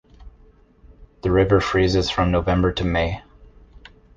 The 1.21 1.29
river 1.31 1.59
freezes 1.61 2.09
from 2.09 2.31
November 2.31 2.71
to 2.71 2.83
May. 2.83 3.21